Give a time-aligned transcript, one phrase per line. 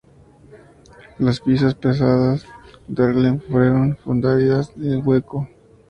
[1.19, 2.43] Las piezas pesadas
[2.87, 5.47] Dahlgren fueron fundidas en hueco.